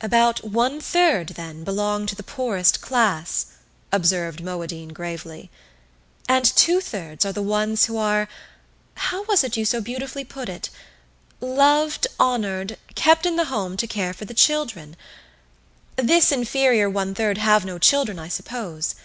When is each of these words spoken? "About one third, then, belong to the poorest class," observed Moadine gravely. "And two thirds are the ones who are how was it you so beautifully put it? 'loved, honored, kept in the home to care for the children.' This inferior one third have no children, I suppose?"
"About 0.00 0.42
one 0.42 0.80
third, 0.80 1.28
then, 1.36 1.62
belong 1.62 2.04
to 2.06 2.16
the 2.16 2.24
poorest 2.24 2.80
class," 2.80 3.46
observed 3.92 4.42
Moadine 4.42 4.88
gravely. 4.92 5.48
"And 6.28 6.44
two 6.44 6.80
thirds 6.80 7.24
are 7.24 7.30
the 7.32 7.40
ones 7.40 7.84
who 7.84 7.96
are 7.96 8.26
how 8.96 9.22
was 9.26 9.44
it 9.44 9.56
you 9.56 9.64
so 9.64 9.80
beautifully 9.80 10.24
put 10.24 10.48
it? 10.48 10.70
'loved, 11.40 12.08
honored, 12.18 12.78
kept 12.96 13.24
in 13.24 13.36
the 13.36 13.44
home 13.44 13.76
to 13.76 13.86
care 13.86 14.12
for 14.12 14.24
the 14.24 14.34
children.' 14.34 14.96
This 15.94 16.32
inferior 16.32 16.90
one 16.90 17.14
third 17.14 17.38
have 17.38 17.64
no 17.64 17.78
children, 17.78 18.18
I 18.18 18.26
suppose?" 18.26 18.96